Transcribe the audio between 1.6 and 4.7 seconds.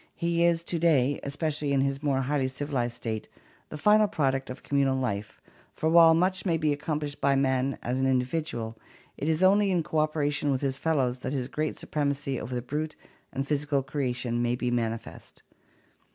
in his more highly civilized state, the final product of